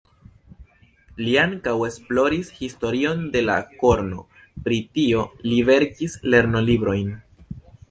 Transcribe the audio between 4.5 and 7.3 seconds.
pri tio li verkis lernolibrojn.